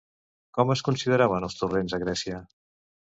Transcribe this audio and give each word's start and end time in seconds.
Com 0.57 0.71
es 0.75 0.81
consideraven 0.87 1.45
els 1.47 1.57
torrents 1.59 1.93
a 1.99 1.99
Grècia? 2.05 2.41